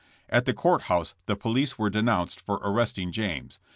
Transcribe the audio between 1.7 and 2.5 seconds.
were denounced